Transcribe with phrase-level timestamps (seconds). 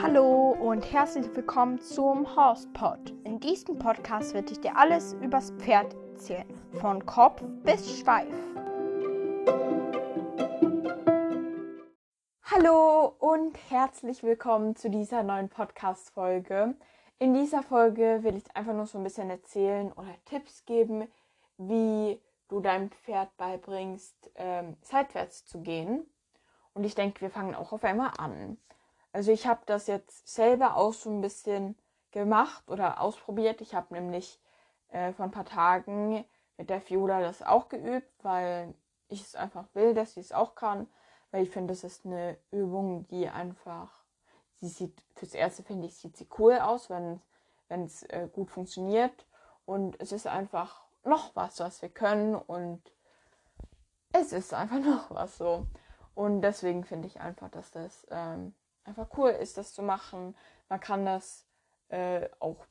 [0.00, 3.12] Hallo und herzlich willkommen zum Horsepod.
[3.24, 6.48] In diesem Podcast werde ich dir alles übers Pferd erzählen,
[6.80, 8.32] von Kopf bis Schweif.
[12.44, 16.74] Hallo und herzlich willkommen zu dieser neuen Podcast-Folge.
[17.18, 21.08] In dieser Folge will ich einfach nur so ein bisschen erzählen oder Tipps geben,
[21.58, 22.18] wie
[22.48, 26.08] du deinem Pferd beibringst, ähm, seitwärts zu gehen.
[26.74, 28.58] Und ich denke, wir fangen auch auf einmal an.
[29.12, 31.76] Also ich habe das jetzt selber auch so ein bisschen
[32.10, 33.60] gemacht oder ausprobiert.
[33.60, 34.40] Ich habe nämlich
[34.90, 36.24] äh, vor ein paar Tagen
[36.56, 38.74] mit der Fiola das auch geübt, weil
[39.08, 40.86] ich es einfach will, dass sie es auch kann.
[41.30, 44.04] Weil ich finde, das ist eine Übung, die einfach,
[44.54, 47.20] sie sieht, fürs Erste finde ich, sieht sie cool aus, wenn
[47.68, 49.26] es äh, gut funktioniert.
[49.64, 52.34] Und es ist einfach noch was, was wir können.
[52.34, 52.82] Und
[54.12, 55.66] es ist einfach noch was so.
[56.14, 58.54] Und deswegen finde ich einfach, dass das ähm,
[58.84, 60.36] einfach cool ist, das zu machen.
[60.68, 61.46] Man kann das
[61.88, 62.66] äh, auch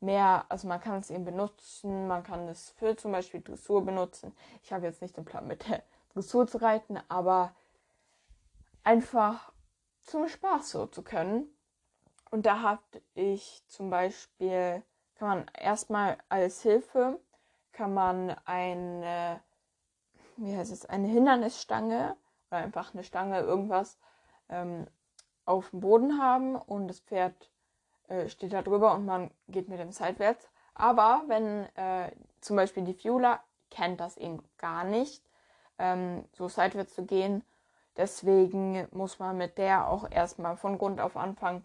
[0.00, 4.34] mehr, also man kann es eben benutzen, man kann es für zum Beispiel Dressur benutzen.
[4.62, 7.54] Ich habe jetzt nicht den Plan mit der Dressur zu reiten, aber
[8.82, 9.52] einfach
[10.02, 11.46] zum Spaß so zu können.
[12.30, 12.82] Und da habe
[13.14, 14.82] ich zum Beispiel,
[15.22, 17.16] kann man erstmal als Hilfe,
[17.70, 19.38] kann man eine,
[20.36, 22.16] wie heißt es, eine Hindernisstange
[22.50, 23.98] oder einfach eine Stange, irgendwas
[24.48, 24.88] ähm,
[25.44, 27.52] auf dem Boden haben und das Pferd
[28.08, 30.50] äh, steht da drüber und man geht mit dem seitwärts.
[30.74, 33.38] Aber wenn äh, zum Beispiel die Fiola
[33.70, 35.24] kennt das eben gar nicht,
[35.78, 37.44] ähm, so seitwärts zu gehen,
[37.96, 41.64] deswegen muss man mit der auch erstmal von Grund auf anfangen,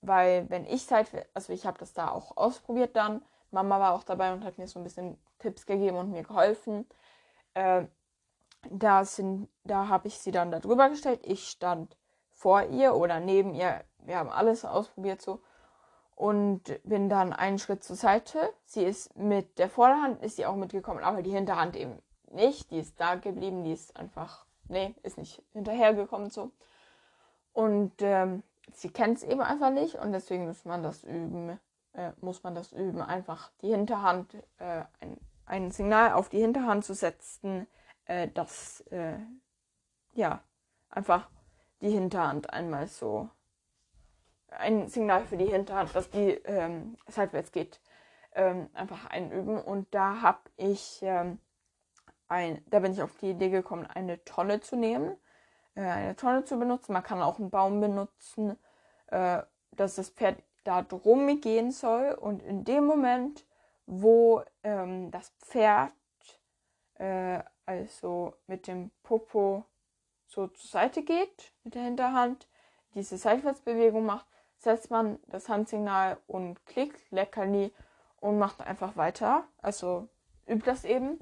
[0.00, 4.04] weil wenn ich seitwärts, also ich habe das da auch ausprobiert dann, Mama war auch
[4.04, 6.86] dabei und hat mir so ein bisschen Tipps gegeben und mir geholfen.
[7.54, 7.86] Äh,
[8.70, 9.04] da
[9.64, 11.20] da habe ich sie dann da drüber gestellt.
[11.22, 11.96] Ich stand
[12.30, 13.84] vor ihr oder neben ihr.
[13.98, 15.40] Wir haben alles ausprobiert so
[16.16, 18.52] und bin dann einen Schritt zur Seite.
[18.64, 22.70] Sie ist mit der Vorderhand ist sie auch mitgekommen, aber die Hinterhand eben nicht.
[22.70, 26.50] Die ist da geblieben, die ist einfach, nee, ist nicht hinterhergekommen so.
[27.52, 28.42] Und ähm,
[28.72, 31.58] sie kennt es eben einfach nicht und deswegen muss man das üben,
[31.92, 36.84] äh, muss man das üben, einfach die Hinterhand, äh, ein, ein Signal auf die Hinterhand
[36.84, 37.66] zu setzen,
[38.06, 39.18] äh, das, äh,
[40.12, 40.42] ja,
[40.90, 41.28] einfach
[41.80, 43.28] die Hinterhand einmal so
[44.48, 47.80] ein Signal für die Hinterhand, dass die ähm, seitwärts geht,
[48.34, 49.60] ähm, einfach einüben.
[49.60, 51.38] Und da habe ich ähm,
[52.28, 55.16] ein, da bin ich auf die Idee gekommen, eine Tonne zu nehmen,
[55.82, 56.92] eine Tonne zu benutzen.
[56.92, 58.58] Man kann auch einen Baum benutzen,
[59.08, 59.42] äh,
[59.72, 62.12] dass das Pferd da drum gehen soll.
[62.12, 63.44] Und in dem Moment,
[63.86, 65.92] wo ähm, das Pferd
[66.94, 69.64] äh, also mit dem Popo
[70.26, 72.48] so zur Seite geht mit der Hinterhand,
[72.94, 74.26] diese Seitwärtsbewegung macht,
[74.58, 77.72] setzt man das Handsignal und klickt Leckerli
[78.20, 79.46] und macht einfach weiter.
[79.58, 80.08] Also
[80.46, 81.18] übt das eben.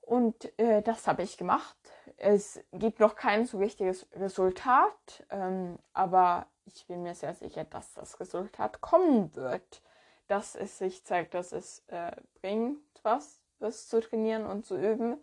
[0.00, 1.76] Und äh, das habe ich gemacht.
[2.16, 7.94] Es gibt noch kein so richtiges Resultat, ähm, aber ich bin mir sehr sicher, dass
[7.94, 9.82] das Resultat kommen wird.
[10.28, 15.18] Dass es sich zeigt, dass es äh, bringt, was, das zu trainieren und zu üben.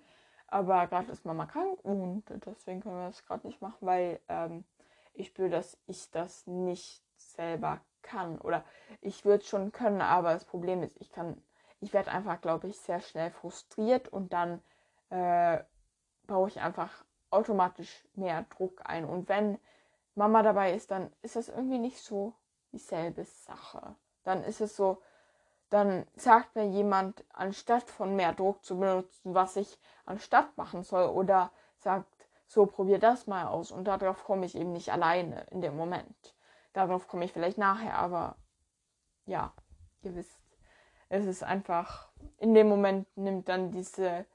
[0.48, 4.66] Aber gerade ist Mama krank und deswegen können wir das gerade nicht machen, weil ähm,
[5.14, 8.40] ich spüre, dass ich das nicht selber kann.
[8.40, 8.64] Oder
[9.02, 11.42] ich würde es schon können, aber das Problem ist, ich kann,
[11.82, 14.62] ich werde einfach, glaube ich, sehr schnell frustriert und dann
[15.10, 15.60] äh,
[16.30, 19.04] baue ich einfach automatisch mehr Druck ein.
[19.04, 19.60] Und wenn
[20.16, 22.34] Mama dabei ist, dann ist das irgendwie nicht so
[22.72, 23.96] dieselbe Sache.
[24.24, 25.02] Dann ist es so,
[25.70, 31.10] dann sagt mir jemand, anstatt von mehr Druck zu benutzen, was ich anstatt machen soll,
[31.10, 33.72] oder sagt, so probier das mal aus.
[33.72, 36.36] Und darauf komme ich eben nicht alleine in dem Moment.
[36.74, 38.36] Darauf komme ich vielleicht nachher, aber
[39.26, 39.54] ja,
[40.02, 40.40] ihr wisst,
[41.10, 44.26] es ist einfach, in dem Moment nimmt dann diese,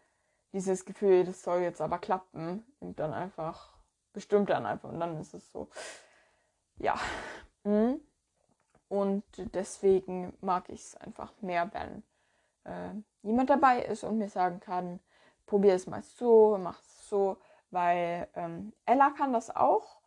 [0.54, 3.75] dieses Gefühl, das soll jetzt aber klappen, nimmt dann einfach,
[4.12, 5.69] bestimmt dann einfach und dann ist es so,
[6.78, 6.94] ja.
[7.64, 8.00] Mhm.
[8.88, 12.02] Und deswegen mag ich es einfach mehr, wenn
[12.64, 15.00] äh, jemand dabei ist und mir sagen kann,
[15.46, 17.38] probier es mal so, mach es so,
[17.70, 19.99] weil ähm, Ella kann das auch,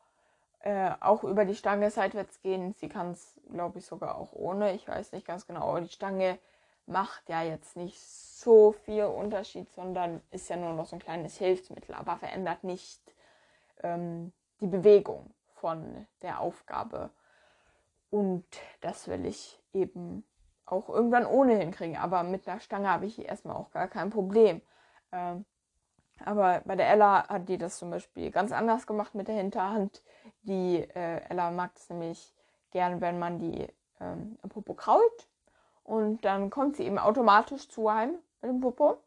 [0.60, 2.74] äh, auch über die Stange seitwärts gehen.
[2.74, 4.74] Sie kann es, glaube ich, sogar auch ohne.
[4.74, 6.39] Ich weiß nicht ganz genau, aber die Stange
[6.88, 11.38] macht ja jetzt nicht so viel Unterschied, sondern ist ja nur noch so ein kleines
[11.38, 13.01] Hilfsmittel, aber verändert nicht
[13.84, 14.31] ähm,
[14.62, 17.10] die Bewegung von der Aufgabe.
[18.10, 18.45] Und
[18.81, 20.24] das will ich eben
[20.66, 21.98] auch irgendwann ohne hinkriegen.
[21.98, 24.62] Aber mit einer Stange habe ich erstmal auch gar kein Problem.
[25.12, 25.45] Ähm,
[26.25, 30.01] Aber bei der Ella hat die das zum Beispiel ganz anders gemacht mit der Hinterhand.
[30.44, 32.33] Die äh, Ella mag es nämlich
[32.72, 33.68] gern, wenn man die
[34.00, 35.28] ähm, Popo krault.
[35.88, 38.98] Und dann kommt sie eben automatisch zu einem mit dem Popo.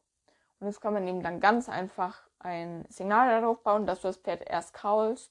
[0.61, 4.17] Und jetzt kann man eben dann ganz einfach ein Signal darauf bauen, dass du das
[4.17, 5.31] Pferd erst kraulst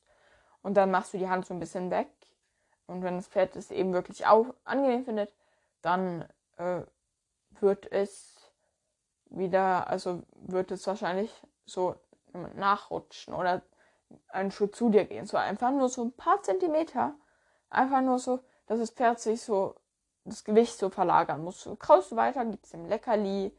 [0.62, 2.12] und dann machst du die Hand so ein bisschen weg.
[2.86, 5.34] Und wenn das Pferd es eben wirklich auch angenehm findet,
[5.81, 6.24] dann
[6.57, 6.81] äh,
[7.60, 8.52] wird es
[9.25, 11.31] wieder, also wird es wahrscheinlich
[11.66, 11.95] so
[12.56, 13.63] nachrutschen oder
[14.28, 15.25] einen Schritt zu dir gehen.
[15.25, 17.16] So einfach nur so ein paar Zentimeter.
[17.72, 19.74] Einfach nur so, dass das Pferd sich so
[20.30, 21.64] das Gewicht so verlagern muss.
[21.64, 23.56] Du kraust du weiter, gibst dem Leckerli.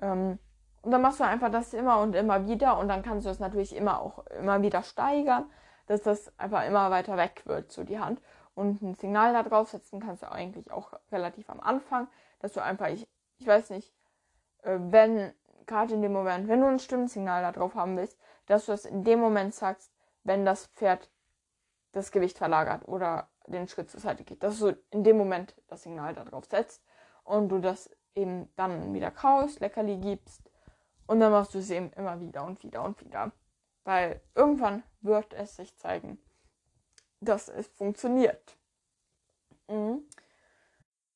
[0.00, 0.38] Ähm,
[0.82, 3.40] und dann machst du einfach das immer und immer wieder und dann kannst du es
[3.40, 5.50] natürlich immer auch immer wieder steigern,
[5.86, 8.20] dass das einfach immer weiter weg wird, so die Hand.
[8.54, 12.06] Und ein Signal da drauf setzen kannst du eigentlich auch relativ am Anfang,
[12.40, 13.08] dass du einfach, ich,
[13.38, 13.92] ich weiß nicht,
[14.62, 15.32] äh, wenn,
[15.66, 18.84] gerade in dem Moment, wenn du ein Stimmsignal da drauf haben willst, dass du das
[18.84, 19.90] in dem Moment sagst,
[20.22, 21.10] wenn das Pferd
[21.92, 25.82] das Gewicht verlagert oder den Schritt zur Seite geht, dass du in dem Moment das
[25.82, 26.82] Signal da drauf setzt
[27.24, 30.50] und du das eben dann wieder kaust, Leckerli gibst
[31.06, 33.32] und dann machst du es eben immer wieder und wieder und wieder.
[33.84, 36.18] Weil irgendwann wird es sich zeigen,
[37.20, 38.56] dass es funktioniert.
[39.68, 40.02] Mhm.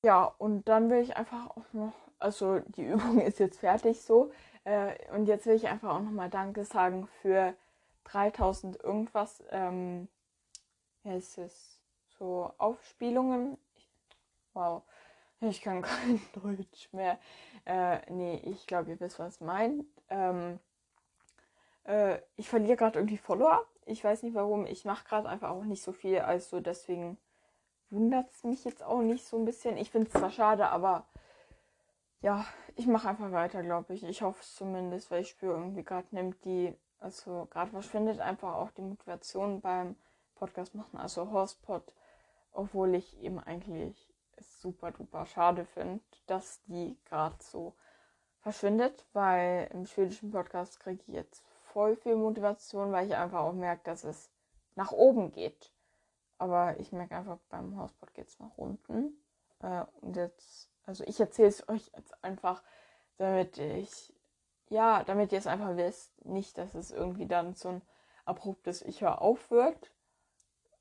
[0.03, 4.31] Ja, und dann will ich einfach auch noch, also die Übung ist jetzt fertig so.
[4.65, 7.55] Äh, und jetzt will ich einfach auch nochmal Danke sagen für
[8.05, 9.43] 3000 irgendwas.
[9.51, 10.09] Ähm,
[11.05, 11.78] ja, es ist
[12.19, 13.59] so Aufspielungen.
[14.55, 14.83] Wow,
[15.41, 17.19] ich kann kein Deutsch mehr.
[17.65, 19.85] Äh, nee, ich glaube, ihr wisst, was ich meine.
[20.09, 20.59] Ähm,
[21.85, 23.65] äh, ich verliere gerade irgendwie Follower.
[23.87, 24.67] Ich weiß nicht warum.
[24.67, 26.19] Ich mache gerade einfach auch nicht so viel.
[26.21, 27.19] Also deswegen
[27.91, 29.77] wundert es mich jetzt auch nicht so ein bisschen.
[29.77, 31.07] Ich finde es zwar schade, aber
[32.21, 32.45] ja,
[32.77, 34.03] ich mache einfach weiter, glaube ich.
[34.05, 38.55] Ich hoffe es zumindest, weil ich spüre irgendwie gerade nimmt die, also gerade verschwindet einfach
[38.55, 39.97] auch die Motivation beim
[40.35, 41.83] Podcast machen, also Horsepod,
[42.53, 47.75] obwohl ich eben eigentlich es super duper schade finde, dass die gerade so
[48.41, 53.53] verschwindet, weil im schwedischen Podcast kriege ich jetzt voll viel Motivation, weil ich einfach auch
[53.53, 54.31] merke, dass es
[54.75, 55.73] nach oben geht.
[56.39, 59.21] Aber ich merke einfach, beim Hauspot geht es nach unten.
[59.61, 62.63] Äh, und jetzt, also ich erzähle es euch jetzt einfach,
[63.17, 64.15] damit ich,
[64.69, 66.25] ja, damit ihr es einfach wisst.
[66.25, 67.83] Nicht, dass es irgendwie dann so ein
[68.25, 69.93] abruptes Ich höre auf wird.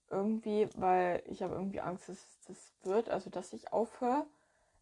[0.09, 4.25] Irgendwie, weil ich habe irgendwie Angst, dass das wird, also dass ich aufhöre.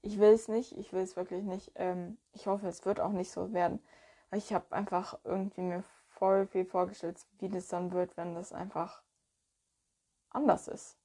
[0.02, 1.72] Ich will es nicht, ich will es wirklich nicht.
[1.76, 3.82] Ähm, ich hoffe, es wird auch nicht so werden.
[4.30, 8.54] Weil ich habe einfach irgendwie mir voll viel vorgestellt, wie das dann wird, wenn das
[8.54, 9.02] einfach
[10.30, 10.98] anders ist.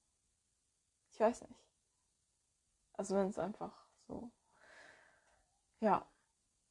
[1.12, 1.60] Ich weiß nicht.
[2.94, 3.72] Also wenn es einfach
[4.06, 4.30] so.
[5.80, 6.06] Ja.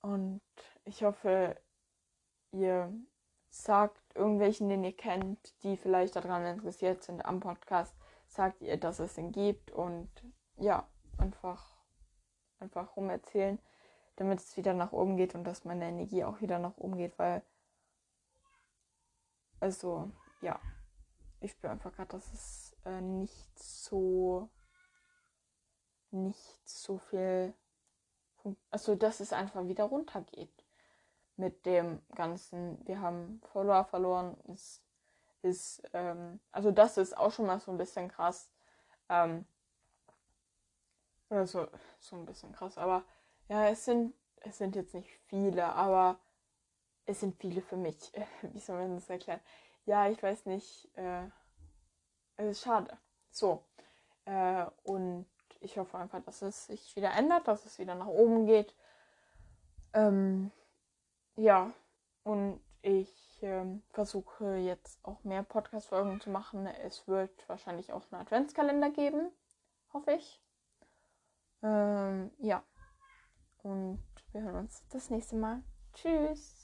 [0.02, 0.42] Und
[0.86, 1.60] ich hoffe,
[2.52, 2.94] ihr
[3.50, 7.96] sagt irgendwelchen, den ihr kennt, die vielleicht daran interessiert sind am Podcast,
[8.28, 10.10] sagt ihr, dass es ihn gibt und
[10.58, 10.88] ja,
[11.18, 11.78] einfach,
[12.60, 13.60] einfach rum erzählen,
[14.18, 17.18] damit es wieder nach oben geht und dass meine Energie auch wieder nach oben geht,
[17.18, 17.42] weil,
[19.60, 20.12] also,
[20.42, 20.60] ja,
[21.40, 24.50] ich spüre einfach gerade, dass es äh, nicht so,
[26.12, 27.54] nicht so viel,
[28.70, 30.59] also, dass es einfach wieder runtergeht
[31.40, 32.86] mit dem Ganzen.
[32.86, 34.84] Wir haben Follower verloren, ist
[35.42, 38.50] ist, ähm, also das ist auch schon mal so ein bisschen krass.
[39.10, 39.46] Ähm,
[41.30, 41.68] oder so,
[42.00, 42.78] so ein bisschen krass.
[42.78, 43.04] Aber
[43.48, 46.20] ja, es sind, es sind jetzt nicht viele, aber
[47.06, 48.12] es sind viele für mich.
[48.42, 49.40] Wie soll man das erklären?
[49.86, 50.90] Ja, ich weiß nicht.
[50.98, 51.28] Äh,
[52.38, 52.98] es ist schade.
[53.32, 53.64] So.
[54.26, 55.26] Äh, und
[55.62, 58.74] ich hoffe einfach, dass es sich wieder ändert, dass es wieder nach oben geht.
[59.94, 60.52] Ähm,
[61.40, 61.74] ja,
[62.24, 66.66] und ich ähm, versuche jetzt auch mehr Podcast-Folgen zu machen.
[66.66, 69.32] Es wird wahrscheinlich auch einen Adventskalender geben,
[69.94, 70.42] hoffe ich.
[71.64, 72.64] Ähm, ja.
[73.64, 75.64] Und wir hören uns das nächste Mal.
[75.94, 76.59] Tschüss.